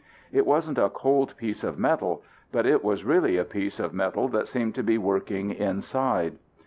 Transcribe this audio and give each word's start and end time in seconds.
It 0.31 0.47
wasn't 0.47 0.79
a 0.79 0.89
cold 0.89 1.37
piece 1.37 1.63
of 1.63 1.77
metal, 1.77 2.23
but 2.51 2.65
it 2.65 2.83
was 2.83 3.03
really 3.03 3.37
a 3.37 3.45
piece 3.45 3.79
of 3.79 3.93
metal 3.93 4.27
that 4.29 4.47
seemed 4.47 4.73
to 4.73 4.83
be 4.83 4.97
working 4.97 5.51
inside. 5.51 6.39